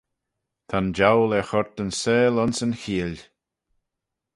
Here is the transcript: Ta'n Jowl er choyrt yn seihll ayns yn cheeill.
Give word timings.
Ta'n 0.69 0.87
Jowl 0.97 1.31
er 1.37 1.45
choyrt 1.49 1.79
yn 1.83 1.91
seihll 2.01 2.39
ayns 2.41 2.59
yn 2.65 2.73
cheeill. 2.81 3.17